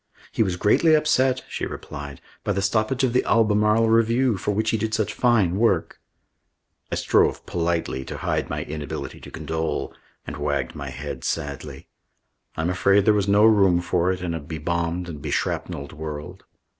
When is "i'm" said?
12.57-12.71